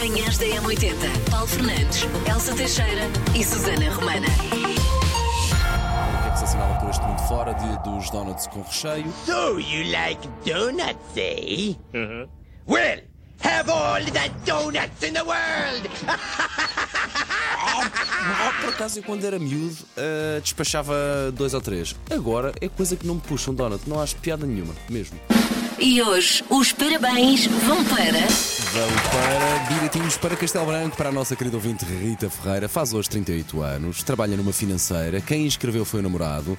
Manhãs 0.00 0.38
da 0.38 0.46
M80. 0.46 1.30
Paulo 1.30 1.46
Fernandes, 1.46 2.06
Elsa 2.26 2.54
Teixeira 2.54 3.02
e 3.38 3.44
Susana 3.44 3.90
Romana. 3.90 4.28
O 4.28 6.22
que 6.22 6.28
é 6.28 6.30
que 6.30 6.38
se 6.38 6.44
assinala 6.44 6.74
por 6.80 6.88
este 6.88 7.04
mundo 7.04 7.18
fora? 7.28 7.52
Dia 7.52 7.76
dos 7.84 8.08
donuts 8.08 8.46
com 8.46 8.62
recheio. 8.62 9.12
So 9.26 9.58
you 9.58 9.92
like 9.92 10.26
donuts, 10.46 11.16
eh? 11.18 11.74
Well, 12.66 13.02
have 13.42 13.70
all 13.70 14.02
the 14.02 14.30
donuts 14.46 15.02
in 15.02 15.12
the 15.12 15.22
world! 15.22 15.90
Ah, 18.22 18.52
por 18.62 18.70
acaso, 18.70 19.00
eu 19.00 19.02
quando 19.02 19.24
era 19.24 19.38
miúdo, 19.38 19.76
ah, 19.98 20.40
despachava 20.40 20.94
dois 21.34 21.52
ou 21.52 21.60
três. 21.60 21.94
Agora 22.10 22.54
é 22.62 22.70
coisa 22.70 22.96
que 22.96 23.06
não 23.06 23.16
me 23.16 23.20
puxa 23.20 23.50
um 23.50 23.54
donut. 23.54 23.86
Não 23.86 24.00
acho 24.00 24.16
piada 24.16 24.46
nenhuma, 24.46 24.74
mesmo. 24.88 25.20
E 25.78 26.02
hoje 26.02 26.44
os 26.50 26.72
parabéns 26.72 27.46
vão 27.46 27.82
para. 27.84 28.20
Vamos 28.72 29.02
para 29.08 29.19
direitinhos 30.10 30.16
para 30.16 30.36
Castelo 30.36 30.66
Branco, 30.66 30.96
para 30.96 31.08
a 31.10 31.12
nossa 31.12 31.36
querida 31.36 31.56
ouvinte 31.56 31.84
Rita 31.84 32.28
Ferreira. 32.28 32.68
Faz 32.68 32.92
hoje 32.92 33.08
38 33.10 33.62
anos, 33.62 34.02
trabalha 34.02 34.36
numa 34.36 34.52
financeira. 34.52 35.20
Quem 35.20 35.46
inscreveu 35.46 35.84
foi 35.84 36.00
o 36.00 36.02
namorado, 36.02 36.58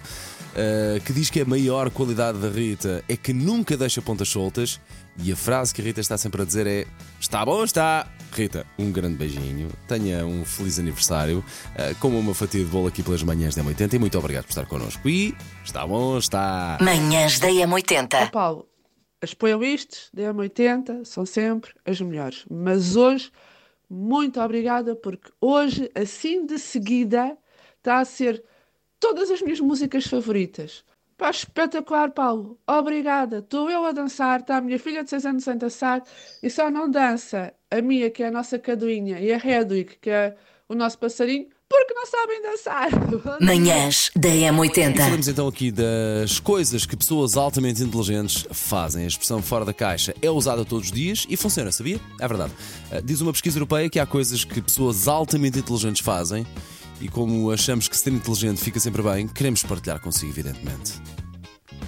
ah, 0.55 0.99
que 1.03 1.11
diz 1.11 1.29
que 1.29 1.41
a 1.41 1.45
maior 1.45 1.89
qualidade 1.89 2.37
da 2.37 2.49
Rita 2.49 3.03
é 3.09 3.17
que 3.17 3.33
nunca 3.33 3.75
deixa 3.75 4.01
pontas 4.01 4.29
soltas. 4.29 4.79
E 5.21 5.31
a 5.31 5.35
frase 5.35 5.73
que 5.73 5.81
a 5.81 5.83
Rita 5.83 5.99
está 5.99 6.17
sempre 6.17 6.41
a 6.41 6.45
dizer 6.45 6.65
é: 6.65 6.85
Está 7.19 7.45
bom, 7.45 7.63
está! 7.63 8.07
Rita, 8.31 8.65
um 8.79 8.91
grande 8.91 9.17
beijinho, 9.17 9.70
tenha 9.87 10.25
um 10.25 10.45
feliz 10.45 10.79
aniversário, 10.79 11.43
ah, 11.75 11.93
coma 11.99 12.17
uma 12.17 12.33
fatia 12.33 12.63
de 12.63 12.70
bolo 12.70 12.87
aqui 12.87 13.03
pelas 13.03 13.23
manhãs 13.23 13.55
da 13.55 13.63
80 13.63 13.95
e 13.95 13.99
muito 13.99 14.17
obrigado 14.17 14.45
por 14.45 14.51
estar 14.51 14.65
connosco. 14.65 15.09
E 15.09 15.35
está 15.65 15.85
bom, 15.85 16.17
está! 16.17 16.77
Manhãs 16.79 17.39
da 17.39 17.47
Ó 17.47 17.51
M80. 17.51 18.31
Paulo, 18.31 18.70
as 19.21 19.34
playlists 19.34 20.09
da 20.13 20.23
M80 20.34 21.05
são 21.05 21.25
sempre 21.25 21.73
as 21.85 22.02
melhores. 22.02 22.45
Mas 22.49 22.95
hoje, 22.95 23.31
muito 23.89 24.39
obrigada, 24.41 24.95
porque 24.95 25.31
hoje, 25.39 25.91
assim 25.93 26.45
de 26.45 26.57
seguida, 26.57 27.37
está 27.77 27.99
a 27.99 28.05
ser 28.05 28.43
todas 28.99 29.29
as 29.29 29.41
minhas 29.41 29.60
músicas 29.60 30.05
favoritas. 30.05 30.84
Pá, 31.18 31.29
espetacular, 31.29 32.12
Paulo. 32.12 32.60
Obrigada. 32.68 33.40
Estou 33.40 33.70
eu 33.70 33.85
a 33.85 33.91
dançar, 33.91 34.40
está 34.40 34.57
a 34.57 34.62
minha 34.62 34.79
filha 34.79 35.04
de 35.04 35.10
6 35.12 35.26
anos 35.26 35.48
a 35.48 35.54
dançar 35.54 36.04
e 36.41 36.49
só 36.49 36.71
não 36.71 36.90
dança 36.90 37.54
a 37.70 37.82
Mia, 37.82 38.10
que 38.10 38.23
é 38.23 38.27
a 38.27 38.32
nossa 38.32 38.57
caduinha, 38.57 39.20
e 39.20 39.32
a 39.32 39.38
Hedwig, 39.38 39.98
que 39.98 40.10
é 40.10 40.35
o 40.67 40.73
nosso 40.73 40.98
passarinho, 40.98 41.48
porque 41.71 41.93
não 41.93 42.05
sabem 42.05 42.41
dançar. 42.41 42.89
Manhãs 43.41 44.11
da 44.15 44.29
M80. 44.29 44.97
Falamos 44.97 45.27
então 45.27 45.47
aqui 45.47 45.71
das 45.71 46.39
coisas 46.39 46.85
que 46.85 46.97
pessoas 46.97 47.37
altamente 47.37 47.81
inteligentes 47.81 48.45
fazem. 48.51 49.05
A 49.05 49.07
expressão 49.07 49.41
fora 49.41 49.63
da 49.63 49.73
caixa 49.73 50.13
é 50.21 50.29
usada 50.29 50.65
todos 50.65 50.87
os 50.87 50.91
dias 50.91 51.25
e 51.29 51.37
funciona, 51.37 51.71
sabia? 51.71 51.99
É 52.19 52.27
verdade. 52.27 52.51
Ah, 52.91 52.99
Diz 53.01 53.21
uma 53.21 53.31
pesquisa 53.31 53.57
europeia 53.57 53.89
que 53.89 53.99
há 53.99 54.05
coisas 54.05 54.43
que 54.43 54.61
pessoas 54.61 55.07
altamente 55.07 55.57
inteligentes 55.57 56.03
fazem 56.03 56.45
e, 56.99 57.07
como 57.07 57.49
achamos 57.51 57.87
que 57.87 57.97
ser 57.97 58.11
inteligente 58.11 58.59
fica 58.61 58.79
sempre 58.79 59.01
bem, 59.01 59.27
queremos 59.27 59.63
partilhar 59.63 59.99
consigo, 59.99 60.31
evidentemente. 60.31 60.93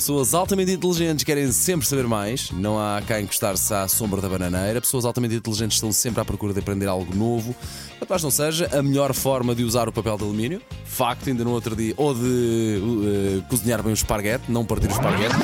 Pessoas 0.04 0.34
altamente 0.34 0.70
inteligentes 0.70 1.24
querem 1.24 1.50
sempre 1.54 1.88
saber 1.88 2.06
mais, 2.06 2.52
não 2.52 2.78
há 2.78 3.02
cá 3.02 3.22
encostar-se 3.22 3.74
à 3.74 3.88
sombra 3.88 4.20
da 4.20 4.28
bananeira. 4.28 4.82
Pessoas 4.82 5.06
altamente 5.06 5.34
inteligentes 5.34 5.78
estão 5.78 5.94
sempre 5.94 6.20
à 6.20 6.26
procura 6.26 6.52
de 6.52 6.60
aprender 6.60 6.88
algo 6.88 7.16
novo. 7.16 7.56
Quanto 7.98 8.10
mais 8.10 8.22
não 8.22 8.30
seja, 8.30 8.70
a 8.78 8.84
melhor 8.84 9.14
forma 9.14 9.56
de 9.56 9.64
usar 9.64 9.88
o 9.88 9.94
papel 9.94 10.18
de 10.18 10.26
alumínio, 10.26 10.62
facto, 10.84 11.30
ainda 11.30 11.46
no 11.46 11.52
outro 11.52 11.74
dia, 11.74 11.94
ou 11.96 12.14
de 12.14 12.20
uh, 12.20 13.44
cozinhar 13.48 13.82
bem 13.82 13.94
o 13.94 13.96
esparguete, 13.96 14.52
não 14.52 14.66
partir 14.66 14.88
o 14.88 14.92
esparguete. 14.92 15.36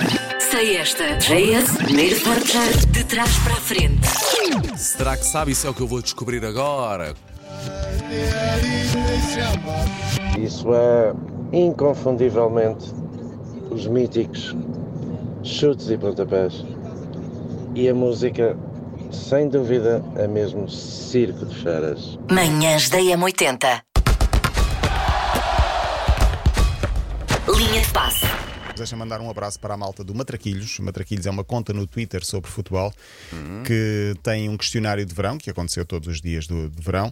Sei 0.51 0.75
esta. 0.75 1.05
JS, 1.19 1.77
primeiro 1.77 2.19
forjar 2.19 2.85
de 2.88 3.03
trás 3.05 3.33
para 3.38 3.53
a 3.53 3.61
frente. 3.61 4.07
Será 4.75 5.16
que 5.16 5.25
sabe? 5.25 5.53
Isso 5.53 5.67
é 5.67 5.69
o 5.69 5.73
que 5.73 5.81
eu 5.81 5.88
vou 5.88 6.01
descobrir 6.01 6.44
agora. 6.44 7.13
Isso 10.38 10.67
é 10.73 11.13
inconfundivelmente 11.53 13.00
os 13.72 13.88
míticos 13.88 14.56
chutes 15.44 15.90
e 15.90 15.97
pontapés. 15.97 16.66
E 17.75 17.88
a 17.88 17.94
música, 17.94 18.57
sem 19.12 19.47
dúvida, 19.47 20.03
é 20.16 20.28
mesmo 20.28 20.68
circo 20.68 21.46
de 21.46 21.56
feras. 21.56 22.18
Manhãs 22.31 22.90
da 22.90 22.97
M80. 22.97 23.81
Linha 27.47 27.81
de 27.81 27.90
passe. 27.91 28.38
Deixa 28.79 28.95
mandar 28.95 29.22
um 29.22 29.29
abraço 29.29 29.59
para 29.59 29.73
a 29.73 29.78
malta 29.78 30.03
do 30.03 30.16
Matraquilhos. 30.16 30.79
Matraquilhos 30.79 31.25
é 31.25 31.29
uma 31.29 31.44
conta 31.44 31.73
no 31.73 31.85
Twitter 31.85 32.25
sobre 32.25 32.50
futebol 32.50 32.91
que 33.66 34.13
tem 34.23 34.50
um 34.50 34.57
questionário 34.57 35.06
de 35.06 35.13
verão, 35.13 35.38
que 35.38 35.50
aconteceu 35.50 35.85
todos 35.85 36.07
os 36.07 36.22
dias 36.22 36.47
do, 36.47 36.69
de 36.69 36.81
verão. 36.81 37.12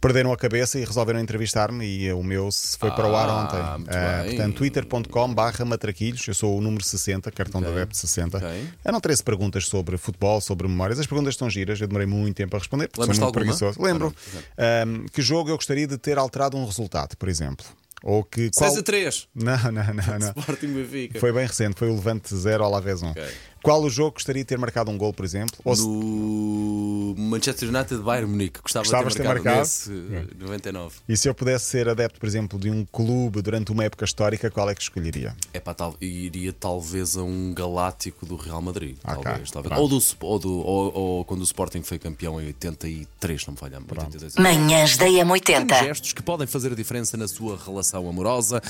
Perderam 0.00 0.32
a 0.32 0.36
cabeça 0.36 0.78
e 0.78 0.84
resolveram 0.84 1.20
entrevistar-me 1.20 1.84
e 1.84 2.12
o 2.12 2.22
meu 2.22 2.50
se 2.50 2.78
foi 2.78 2.90
para 2.92 3.08
o 3.10 3.14
ar 3.16 3.28
Ah, 3.28 3.44
ontem. 3.76 3.90
Ah, 3.94 4.22
bem. 4.22 4.36
portanto, 4.36 4.56
twitter.com 4.56 5.34
barra 5.34 5.64
Matraquilhos. 5.64 6.26
Eu 6.26 6.34
sou 6.34 6.56
o 6.56 6.60
número 6.60 6.84
60, 6.84 7.30
cartão 7.32 7.60
Ok. 7.60 7.70
da 7.72 7.78
web 7.80 7.96
60. 7.96 8.38
Ok. 8.38 8.48
Eram 8.84 9.00
13 9.00 9.22
perguntas 9.24 9.66
sobre 9.66 9.96
futebol, 9.98 10.40
sobre 10.40 10.68
memórias. 10.68 10.98
As 10.98 11.06
perguntas 11.06 11.34
estão 11.34 11.50
giras, 11.50 11.80
eu 11.80 11.86
demorei 11.88 12.06
muito 12.06 12.36
tempo 12.36 12.54
a 12.56 12.58
responder, 12.58 12.88
porque 12.88 13.00
Lembras-te 13.00 13.18
sou 13.20 13.26
muito 13.26 13.38
alguma? 13.38 13.56
preguiçoso. 13.56 13.82
Lembro. 13.82 14.14
Ah, 14.56 14.68
Ah, 14.78 15.08
que 15.12 15.20
jogo 15.22 15.50
eu 15.50 15.56
gostaria 15.56 15.86
de 15.86 15.98
ter 15.98 16.16
alterado 16.18 16.56
um 16.56 16.64
resultado, 16.64 17.16
por 17.16 17.28
exemplo? 17.28 17.66
Ou 18.02 18.22
que. 18.24 18.50
6 18.52 18.56
qual- 18.56 18.78
a 18.78 18.82
3. 18.84 19.28
Não, 19.34 19.56
não, 19.56 19.72
não, 19.72 19.84
não. 20.18 20.28
Sporting 20.40 20.72
Benfica. 20.72 21.18
Foi 21.20 21.32
bem 21.32 21.46
recente, 21.46 21.78
foi 21.78 21.88
o 21.90 21.94
Levante 21.94 22.34
0 22.34 22.64
ao 22.64 22.70
Alavés 22.70 23.02
1. 23.02 23.10
Ok. 23.10 23.24
Qual 23.60 23.82
o 23.82 23.90
jogo 23.90 24.12
gostaria 24.12 24.42
de 24.42 24.46
ter 24.46 24.56
marcado 24.56 24.88
um 24.88 24.96
gol, 24.96 25.12
por 25.12 25.24
exemplo? 25.24 25.56
Ou 25.64 25.74
se- 25.74 25.82
No 25.84 27.14
Manchester 27.18 27.68
United 27.68 28.00
Bayern 28.02 28.30
Munique. 28.30 28.60
Gostava 28.62 28.84
Gostavas 28.84 29.12
de 29.14 29.18
ter 29.20 29.26
marcado, 29.26 29.58
nesse, 29.58 29.90
eh, 29.90 30.26
99. 30.38 30.96
E 31.08 31.16
se 31.16 31.28
eu 31.28 31.34
pudesse 31.34 31.64
ser 31.64 31.88
adepto, 31.88 32.20
por 32.20 32.26
exemplo, 32.26 32.56
de 32.58 32.70
um 32.70 32.84
clube 32.84 33.42
durante 33.42 33.72
uma 33.72 33.82
época 33.84 34.04
histórica, 34.04 34.48
qual 34.50 34.70
é 34.70 34.74
que 34.76 34.82
escolheria? 34.82 35.34
É 35.52 35.58
pá, 35.58 35.74
tal, 35.74 35.96
iria 36.00 36.52
talvez 36.52 37.16
a 37.16 37.22
um 37.22 37.52
galáctico 37.52 38.24
do 38.24 38.36
Real 38.36 38.62
Madrid. 38.62 38.96
Ok, 39.04 39.22
Talvez, 39.24 39.50
talvez. 39.50 39.76
Ou, 39.78 39.88
do, 39.88 39.98
ou, 40.20 40.38
do, 40.38 40.52
ou, 40.58 40.94
ou 40.94 41.24
quando 41.24 41.40
o 41.40 41.44
Sporting 41.44 41.82
foi 41.82 41.98
campeão 41.98 42.40
em 42.40 42.46
83, 42.46 43.46
não 43.46 43.54
me 43.54 43.58
falha 43.58 43.78
82. 43.78 44.36
Manhãs 44.36 44.96
da 44.96 45.04
Pequenos 45.06 45.28
M80. 45.42 45.80
gestos 45.84 46.12
que 46.12 46.22
podem 46.22 46.46
fazer 46.46 46.72
a 46.72 46.76
diferença 46.76 47.16
na 47.16 47.26
sua 47.26 47.58
relação 47.58 47.87
amorosa. 47.96 48.60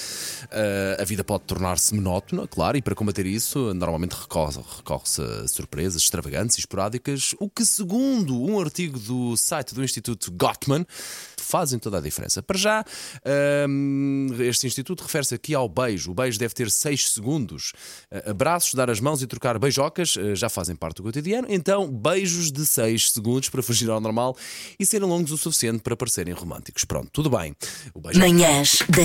Uh, 0.44 1.02
a 1.02 1.04
vida 1.04 1.24
pode 1.24 1.44
tornar-se 1.44 1.94
monótona, 1.94 2.46
claro, 2.46 2.76
e 2.76 2.82
para 2.82 2.94
combater 2.94 3.26
isso, 3.26 3.72
normalmente 3.74 4.12
recorre- 4.12 4.60
recorre-se 4.76 5.22
a 5.22 5.48
surpresas 5.48 6.02
extravagantes 6.02 6.56
e 6.56 6.60
esporádicas, 6.60 7.34
o 7.40 7.48
que, 7.48 7.64
segundo 7.64 8.40
um 8.40 8.60
artigo 8.60 8.98
do 8.98 9.36
site 9.36 9.74
do 9.74 9.82
Instituto 9.82 10.30
Gottman, 10.32 10.86
fazem 11.36 11.78
toda 11.78 11.98
a 11.98 12.00
diferença. 12.00 12.42
Para 12.42 12.58
já, 12.58 12.84
um, 13.68 14.28
este 14.40 14.66
instituto 14.66 15.02
refere-se 15.02 15.34
aqui 15.34 15.54
ao 15.54 15.68
beijo. 15.68 16.10
O 16.10 16.14
beijo 16.14 16.38
deve 16.38 16.54
ter 16.54 16.70
6 16.70 17.10
segundos. 17.10 17.72
Uh, 18.12 18.30
abraços, 18.30 18.74
dar 18.74 18.90
as 18.90 19.00
mãos 19.00 19.22
e 19.22 19.26
trocar 19.26 19.58
beijocas 19.58 20.14
já 20.34 20.48
fazem 20.48 20.76
parte 20.76 20.96
do 20.96 21.02
cotidiano. 21.04 21.46
Então, 21.50 21.90
beijos 21.90 22.52
de 22.52 22.66
6 22.66 23.12
segundos 23.12 23.48
para 23.48 23.62
fugir 23.62 23.88
ao 23.88 24.00
normal 24.00 24.36
e 24.78 24.84
serem 24.84 25.08
longos 25.08 25.32
o 25.32 25.38
suficiente 25.38 25.80
para 25.80 25.96
parecerem 25.96 26.34
românticos. 26.34 26.84
Pronto, 26.84 27.08
tudo 27.10 27.30
bem. 27.30 27.54
O 27.94 28.00
beijo 28.00 28.18
Manhãs 28.18 28.82
da 28.88 29.02